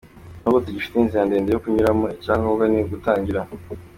[0.41, 3.41] N’ubwo tugifite inzira ndende yo kunyuramo, icya ngombwa ni ugutangira.